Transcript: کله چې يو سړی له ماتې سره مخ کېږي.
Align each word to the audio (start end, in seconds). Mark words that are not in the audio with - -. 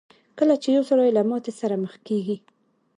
کله 0.37 0.55
چې 0.61 0.69
يو 0.75 0.83
سړی 0.89 1.09
له 1.17 1.21
ماتې 1.29 1.51
سره 1.61 1.75
مخ 1.83 1.93
کېږي. 2.07 2.37